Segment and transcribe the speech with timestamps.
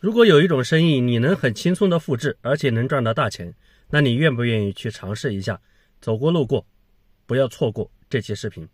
[0.00, 3.54] 如果有一种生意你能很轻松的复制，而且能赚到大钱，
[3.90, 5.60] 那你愿不愿意去尝试一下？
[6.00, 6.66] 走过路过，
[7.26, 8.66] 不要错过这期视频。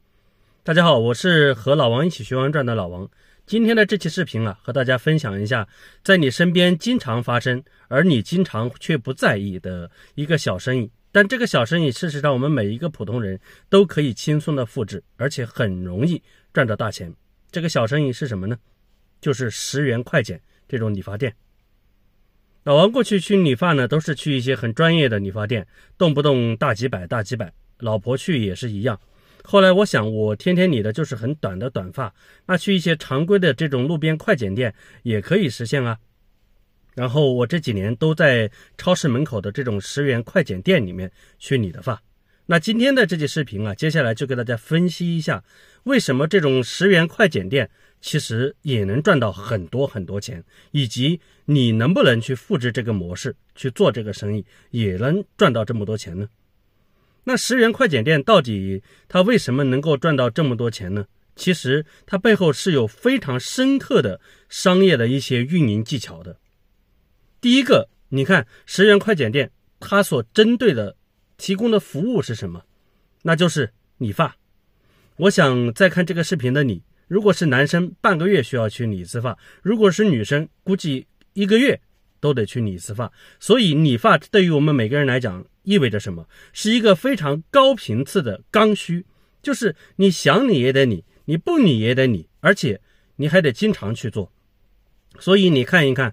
[0.62, 3.10] 大家好，我是和老王一起学玩转的老王。
[3.44, 5.66] 今天的这期视频啊，和大家分享一下，
[6.04, 10.88] 在你身边经常发生，而你经常却不在意的一个小生意。
[11.10, 16.22] 但这个小生意，事实上我们每一个普通人都可以轻松的复制，而且很容易
[16.52, 17.12] 赚到大钱。
[17.50, 18.56] 这个小生意是什么呢？
[19.20, 20.40] 就是十元快剪。
[20.68, 21.34] 这种理发店，
[22.64, 27.52] 老王过去去理发呢，都是去一些很专业的理发店，动不动大几百、大几百。
[27.78, 28.98] 老婆去也是一样。
[29.44, 32.12] 后来我想，我天天理的就是很短的短发，
[32.46, 35.98] 那去一些常规的这种路边快剪店也可以实现啊。
[36.94, 42.02] 然后我这几年都在超市门口的这种十元快剪店里面去理的发。
[42.46, 45.44] 那今天的这期视频啊，接下来就给大家分析一下，
[45.84, 47.70] 为什么这种十元快剪店。
[48.06, 56.28] 其实也能赚到很多很多钱，以及你能不能去复制这个模式去做这个生意，也能赚到这么多钱呢？
[57.24, 61.06] 那十元快剪店到底它为什么能够赚到这么多钱呢？
[61.34, 66.38] 其实它背后是有非常深刻的商业的一些运营技巧的。
[67.40, 70.96] 第一个，你看十元快剪店，它所针对的
[71.36, 72.62] 提供的服务是什么？
[73.22, 74.36] 那就是理发。
[75.16, 76.84] 我想在看这个视频的你。
[77.08, 81.80] 如果是男生，半个月需要去理一次发；如果是女生，估计一个月
[82.18, 83.12] 都得去理一次发。
[83.38, 86.26] 所以，理发对于我们每个人来讲，意味着什么？
[86.52, 89.04] 是一个非常高频次的刚需，
[89.40, 92.80] 就是你想理也得理，你不理也得理，而且
[93.16, 94.32] 你还得经常去做。
[95.20, 96.12] 所以，你看一看，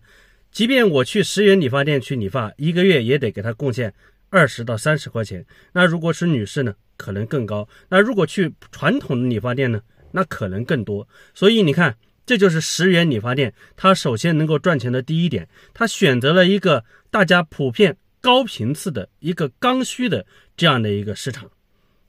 [0.51, 3.91] 即便我去十元理发店去理发，一个月也得给他贡献
[4.29, 5.43] 二十到三十块钱。
[5.71, 7.67] 那如果是女士呢，可能更高。
[7.89, 9.81] 那如果去传统的理发店呢？
[10.15, 20.25] 那可能更多，所以你看，这就是十元理发店，它首先能够赚钱的第一点，它选择了一个大家普遍高频次的一个刚需的
[20.55, 21.49] 这样的一个市场，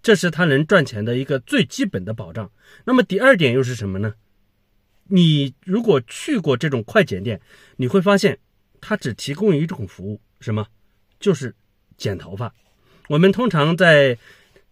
[0.03, 2.51] 这是它能赚钱的一个最基本的保障。
[2.85, 4.15] 那么第二点又是什么呢？
[5.09, 7.41] 你如果去过这种快剪店，
[7.77, 8.39] 你会发现
[8.81, 10.67] 它只提供一种服务，什么？
[11.19, 11.55] 就是
[11.97, 12.55] 剪头发。
[13.09, 14.19] 我们通常在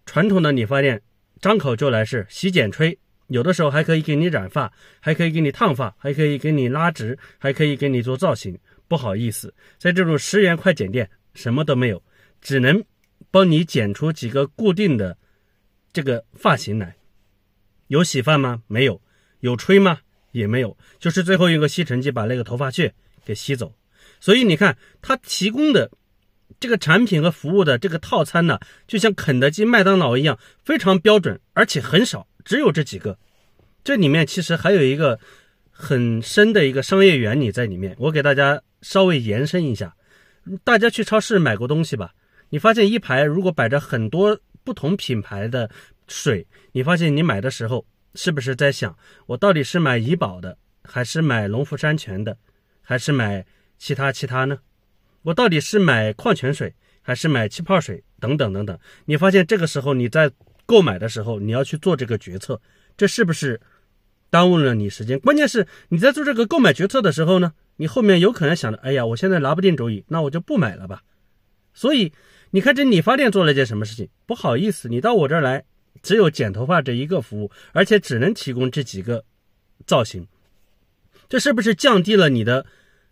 [0.05, 1.01] 传统的理发店，
[1.41, 2.99] 张口就来是洗剪吹。
[3.33, 8.59] 有的时候还可以给你染发，还可以给你烫发，还可以给你拉直，还可以给你做造型。
[8.87, 12.03] 不好意思，在这种十元快剪店，什么都没有，
[12.41, 12.85] 只能
[13.31, 15.17] 帮你剪出几个固定的
[15.93, 16.95] 这个发型来。
[17.89, 18.63] 有洗发吗？
[18.67, 19.01] 没有。
[19.41, 19.99] 有吹吗？
[20.31, 20.77] 也没有。
[20.99, 22.95] 就是最后一个吸尘器把那个头发屑
[23.25, 23.75] 给吸走。
[24.21, 25.91] 所以你看，他提供的
[26.61, 32.27] 这个产品和服务的这个套餐呢，就像肯德基、麦当劳一样，非常标准，而且很少。
[32.45, 33.19] 只有这几个，
[33.85, 35.19] 这里面其实还有一个
[35.71, 37.97] 很深的一个商业原理在里面。
[37.99, 39.97] 我给大家稍微延伸一下，
[40.63, 42.15] 大家去超市买过东西吧？
[42.51, 45.71] 你发现一排如果摆着很多不同品牌的
[46.07, 52.37] 水，你发现你买的时候是不是在想，我到底是买怡宝的，还是买农夫山泉的，
[52.81, 53.45] 还是买
[53.79, 54.59] 其他其他呢？
[55.23, 58.79] 我到底是买矿泉水，还是买气泡水等等等等？
[59.07, 60.31] 你发现这个时候你在。
[60.67, 62.61] 购买的时候，你要去做这个决策，
[62.97, 63.61] 这是不是
[64.31, 65.19] 耽误了你时间？
[65.21, 71.03] 关键是你在做这个购买决策的时候呢，你后面有可能想着，哎呀，我现在拿不定主意，那我就不买了吧。
[71.75, 72.13] 所以
[72.51, 74.09] 你看，这理发店做了件什么事情？
[74.27, 75.65] 不好意思，你到我这儿来，
[76.03, 79.25] 只有剪头发这一个服务，而且只能提供这几个
[79.87, 80.27] 造型，
[81.29, 82.67] 这是不是降低了你的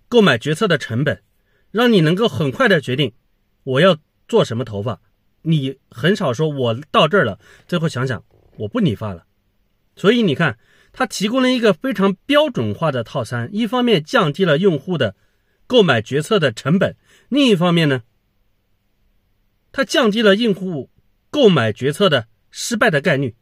[0.08, 1.22] 购买决策的成本，
[1.70, 3.12] 让你能够很快的决定
[3.64, 3.96] 我要
[4.28, 5.00] 做什么头发？
[5.42, 8.24] 你很少说，我到这儿了，最后想想
[8.58, 9.26] 我不理发了。
[9.96, 10.58] 所以你看，
[10.92, 15.14] 他提供了一个非常标准化的套餐，一方面降低了用户的
[15.66, 16.96] 购买决策的成本，
[17.28, 18.02] 另一方面呢，
[19.72, 20.90] 它降低了用户
[21.30, 23.34] 购买决策的失败的概率。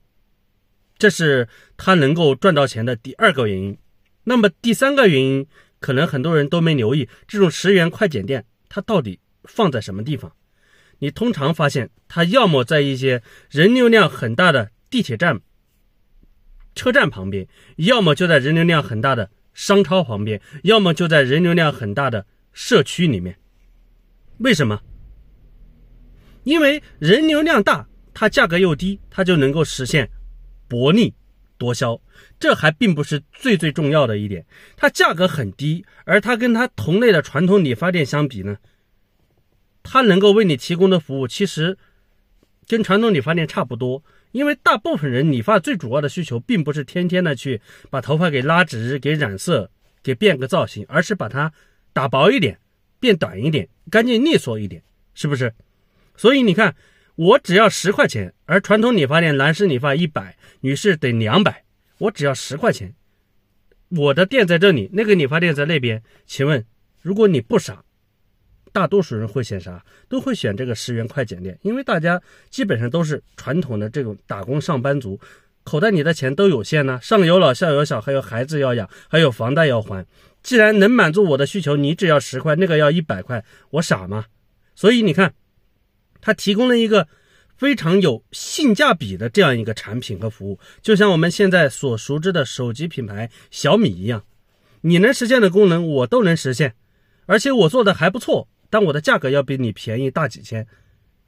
[0.99, 3.79] 这是他能够赚到钱的第二个原因。
[4.25, 5.47] 那么第三个原因，
[5.79, 10.35] 可能很多人都没留意，这种十元快剪店它到底放在什么地方？
[10.99, 15.41] 你通常发现，它要么在一些人流量很大的地铁站、
[16.75, 17.47] 车站旁边，
[17.77, 23.39] 要么就在人流量很大的商超旁边，要么就在人流量很大的社区里面。
[24.39, 24.81] 为什么？
[26.45, 30.09] 因为人流量大，它价格又低，它就能够实现
[30.67, 31.15] 薄利
[31.59, 32.01] 多销。
[32.41, 34.47] 这还并不是最最重要的一点，
[34.77, 38.57] 它价格很低，而它跟它同类的传统理发店相比呢？
[39.91, 41.79] 它能够为你提供的服务，其实
[42.67, 44.05] 跟传统理发店差不多。
[44.33, 49.71] 因为大部分人理发最主要的需求，并不是天天的去把头发给拉直、给染色
[50.03, 51.51] 给变个造型，而是把它
[51.95, 52.59] 打薄一点，
[53.01, 54.83] 变短一点，干净利索一点，
[55.15, 55.55] 是不是？
[56.15, 56.77] 所以你看，
[57.17, 61.65] 我只要十块钱，而传统理发店男士理发一百，女士得两百，
[61.97, 62.95] 我只要十块钱。
[63.89, 66.03] 我的店在这里，那个理发店在那边。
[66.27, 66.63] 请问，
[67.01, 67.83] 如果你不傻，
[68.79, 69.85] 大多数人会选啥？
[70.09, 75.19] 都会选这个十元快剪店，因为大家基本上都是传统的这种打工上班族，
[75.65, 80.07] 口袋里的钱都有限呢，上有老下有小，还有孩子要养，还有房贷要还。
[80.45, 84.27] 既然能满足我的需求，你只要十块，那个要一百块，我傻吗？
[84.77, 85.35] 所以你看，
[86.21, 87.09] 他提供了一个。
[87.57, 94.23] 非常有性价比的这样一个产品和服务，就像我们现在所熟知的手机品牌小米一样，
[94.83, 96.77] 你能实现的功能我都能实现，
[97.27, 100.67] 而且我做的还不错，但我的价格要比你便宜大几千。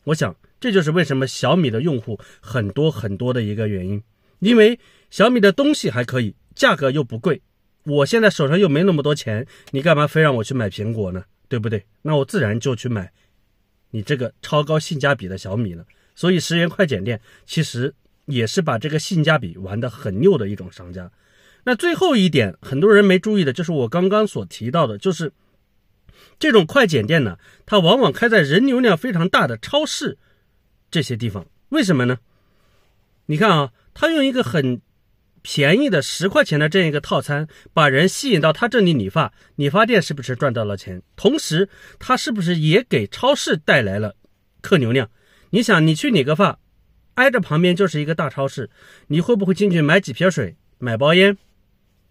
[0.04, 4.02] 我想这就是为什么小米的用户很多很多的一个原因，
[4.38, 4.78] 因为
[5.10, 7.42] 小米的东西还可以，价格又不贵。
[7.84, 11.24] 我现在手上又没那么多钱，你干嘛非让我去买苹果呢？
[11.48, 11.84] 对不对？
[12.02, 13.10] 那我自然就去买
[13.90, 15.84] 你这个超高性价比的小米了。
[16.14, 17.94] 所以十元快剪店其实
[18.26, 21.10] 也是把这个性价比玩得很溜的一种商家。
[21.64, 25.32] 那最后一点，很多人没注意的就是我刚刚所提到的，就是
[26.38, 30.18] 这种快剪店呢，它往往开在人流量非常大的超市
[30.90, 31.46] 这些地方。
[31.70, 32.18] 为什么呢？
[33.26, 34.80] 你看啊，他用一个很
[35.42, 41.00] 便宜的十块钱的这样一个套餐，把人吸引到他这里理发，理发店是不是赚到了钱？
[41.14, 41.68] 同时，
[41.98, 44.16] 他是不是也给超市带来了
[44.60, 45.08] 客流量？
[45.50, 46.58] 你想，你去理个发，
[47.14, 48.68] 挨着旁边就是一个大超市，
[49.06, 51.38] 你会不会进去买几瓶水、买包烟，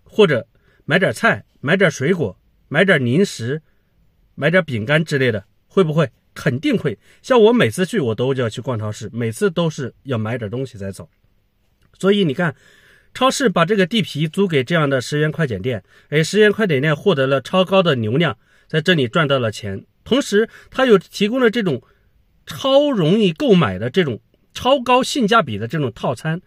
[0.03, 0.47] 或者
[0.85, 3.61] 买点菜、买点水果、买点零食、
[4.39, 5.43] 买点饼干之类的？
[5.67, 6.09] 会不会？
[6.33, 6.97] 肯定会。
[7.21, 11.09] 像我每次去，我都要去逛超市，每次都是要买点东西再走。
[11.99, 12.55] 所以你看，
[13.13, 18.37] 超市把这个地皮租给这样的十元快剪店，哎，十元快剪店获得了超高的流量，
[18.69, 21.81] 在这里赚到了钱，同时他又提供了这种。
[22.51, 24.19] 超容易购买的这种
[24.55, 26.41] 超高性价比的这种套餐，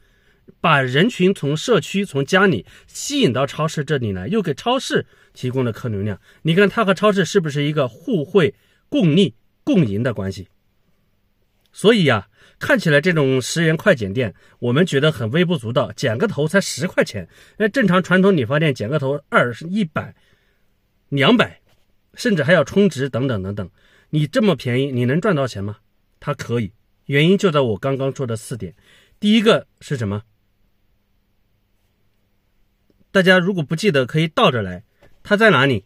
[0.60, 6.20] 把人群从社区从家里吸引到超市这里来，又给超市提供了客流量。
[6.42, 8.54] 你看，它和超市是不是一个互惠
[8.88, 9.34] 共利
[9.64, 10.48] 共赢的关系？
[11.72, 12.28] 所以呀，
[12.58, 17.28] 看起来这种十元快剪店，我们觉得很微不足道，剪个头才十块钱。
[17.56, 20.14] 那正常传统理发店剪个头二是一百、
[21.08, 21.60] 两百，
[22.14, 23.70] 甚至还要充值等等等等。
[24.10, 25.78] 你这么便宜，你能赚到钱吗？
[26.20, 26.72] 它可以，
[27.06, 28.74] 原因就在我刚刚说的四点。
[29.18, 30.22] 第一个是什么？
[33.12, 34.82] 大家如果不记得，可以倒着来。
[35.22, 35.84] 它在哪里？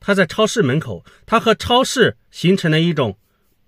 [0.00, 1.04] 它在超市门口。
[1.24, 3.16] 它和超市形成了一种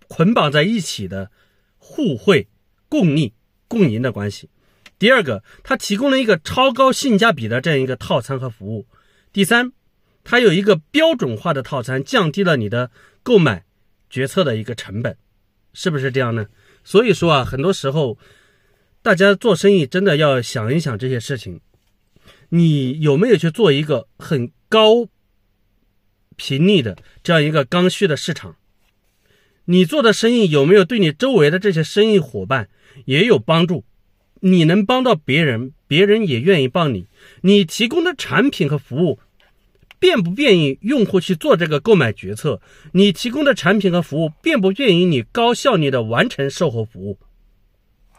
[0.08, 1.30] 捆绑在一起的
[1.78, 2.48] 互惠
[2.88, 3.32] 共利
[3.68, 4.50] 共赢的关系。
[4.98, 8.86] 第二个，它提供了一个超高性价比的这样一个套餐和服务。
[9.32, 9.72] 第三，
[10.24, 12.90] 它有一个标准化的套餐，降低了你的
[13.22, 13.64] 购买
[14.10, 15.16] 决策的一个成本。
[15.72, 16.46] 是不是这样呢？
[16.82, 18.18] 所以说啊，很多时候，
[19.00, 21.60] 大家做生意真的要想一想这些事情。
[22.50, 25.08] 你有没有去做一个很高
[26.36, 28.56] 频率的这样一个刚需的市场？
[29.66, 32.68] 你做的生意有没有对你周围的这些生意伙伴
[33.04, 33.84] 也有帮助？
[34.40, 37.06] 你能帮到别人，别人也愿意帮你。
[37.40, 39.18] 你提供的产品和服务。
[39.98, 42.60] 便不便于用户去做这个购买决策？
[42.92, 47.18] 你提供的产品和服务便不便于你高效率的完成售后服务？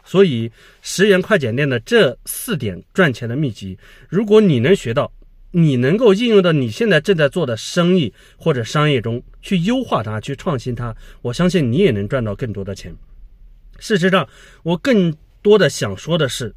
[0.07, 0.49] 所以，
[0.81, 5.11] 十元快剪店的这四点赚钱的秘籍，如果你能学到，
[5.51, 12.95] 你能够应用到你现在正在做的生意或者商业中去优化它、去创新它，我相信你也能赚到更多的钱。
[13.79, 14.27] 事实上，
[14.63, 16.55] 我更多的想说的是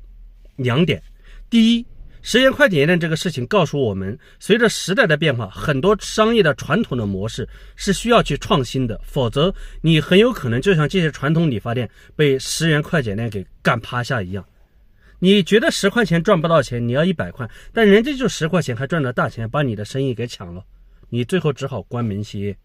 [0.56, 1.02] 两点：
[1.50, 1.84] 第一。
[2.22, 14.44] 十元快剪店这个事情告诉我们，随着时代的变化，很多商业的传统的模式是需要去创新的，否则你很有可能就像这些传统理发店被十元快剪店给干趴下一样。
[15.18, 20.62] 你觉得十块钱赚不到钱，你要一百块，但人家就十块钱还赚了大钱，把你的生意给抢了，
[21.08, 22.56] 你最后只好关门歇业。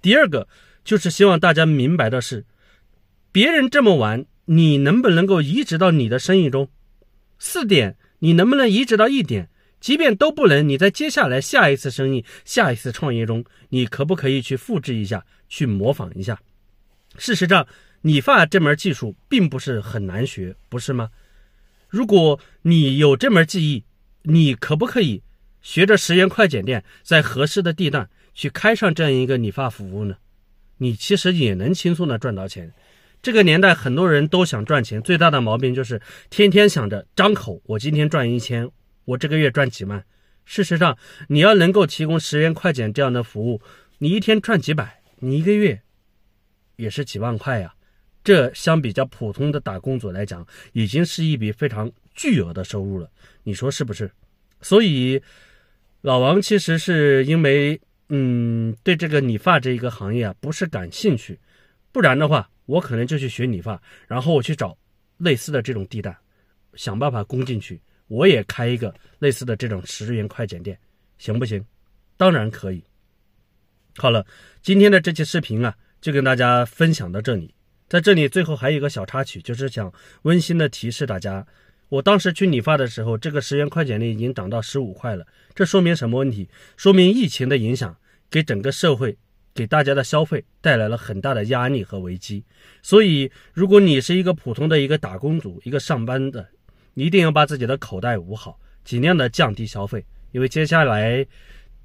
[0.00, 0.48] 第二个
[0.82, 2.44] 就是希望大家明白的是，
[3.32, 6.68] 别人这么玩，你能不能够移植到你的生意中？
[7.38, 7.96] 四点。
[8.20, 9.48] 你能不能移植到一点？
[9.80, 16.40] 即便都不能，你在接下来下一次生意、下一次创业中，你可不可以去复制一下、去模仿一下？
[17.16, 17.64] 事实上，
[18.02, 21.10] 理发这门技术并不是很难学，不是吗？
[21.88, 23.84] 如果你有这门技艺，
[24.22, 25.22] 你可不可以
[25.62, 30.16] 学着十元快剪店，在合适的地段去开上这样一个理发服务呢？
[30.78, 32.72] 你其实也能轻松的赚到钱。
[33.20, 37.60] 这个年代，很多人都想赚钱，最大的毛病就是天天想着张口。
[37.66, 38.70] 我今天赚一千，
[39.04, 40.04] 我这个月赚几万，
[40.44, 40.96] 事实上，
[41.28, 43.60] 你要能够提供十元快剪这样的服务，
[43.98, 45.80] 你一天赚几百，你一个月
[46.76, 47.74] 也是几万块呀。
[48.22, 53.10] 这相比较普通的打工族来讲，已经是一笔非常巨额的收入了。
[53.42, 54.10] 你说是不是？
[54.60, 55.20] 所以，
[56.02, 61.38] 老王其实是因为嗯对这个理发这一个行业啊不是感兴趣，
[61.90, 64.76] 不然的话，我可能就去学理发，然后我去找
[65.16, 66.14] 类似的这种地带，
[66.74, 67.80] 想办法攻进去。
[68.08, 70.78] 我也开一个类似的这种十元快剪店，
[71.16, 71.64] 行不行？
[72.18, 72.84] 当然可以。
[73.96, 74.26] 好了，
[74.62, 77.54] 今天的这期视频啊，就跟大家分享到这里。
[77.88, 79.90] 在这里，最后还有一个小插曲，就是想
[80.22, 81.46] 温馨的提示大家：
[81.88, 85.26] 我当时去理发的时候，这个十元快剪店已经涨到十五块了。
[85.54, 86.46] 这说明什么问题？
[86.76, 87.96] 说明疫情的影响
[88.30, 89.16] 给整个社会、
[89.58, 92.44] 给大家的消费带来了很大的压力和危机。
[92.80, 96.46] 所以，如果你是一个普通的一个打工族、一个上班的，
[96.94, 101.26] 一定要把自己的口袋捂好，尽量的降低消费，因为接下来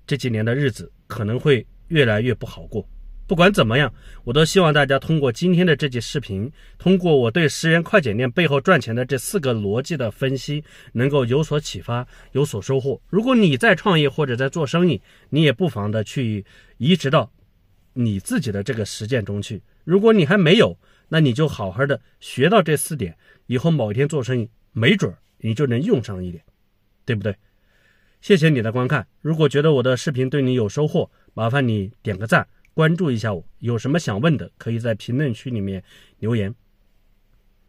[0.05, 2.87] 这几年的日子可能会越来越不好过。
[3.25, 3.91] 不管怎么样，
[4.23, 13.01] 我都希望大家通过今天的这期视频，通过我对十元快剪店背后赚钱的这四个逻辑的分析，能够有所启发，有所收获。
[13.09, 16.45] 如果你在创业或者在做生意，你也不妨的去
[16.77, 17.31] 移植到
[17.93, 19.61] 你自己的这个实践中去。
[19.83, 20.77] 如果你还没有，
[21.09, 24.49] 那你就好好的学到这四点，以后某一天做生意。
[24.75, 26.43] 没准儿你就能用上一点，
[27.05, 27.35] 对不对？
[28.21, 29.05] 谢谢你的观看。
[29.21, 33.45] 如果觉得我的视频对你有收获，麻烦你点个赞，关注一下我。
[33.59, 35.83] 有什么想问的，可以在评论区里面
[36.17, 36.55] 留言。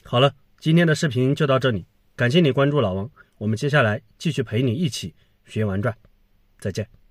[0.03, 1.85] 好了，今天的视频就到这里，
[2.17, 3.11] 感谢你关注老王。
[3.37, 5.15] 我们接下来继续陪你一起
[5.45, 5.95] 学玩转，
[6.59, 7.04] 再见。